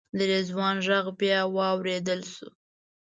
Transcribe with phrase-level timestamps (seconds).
[0.17, 2.49] د رضوان غږ بیا واورېدل شو.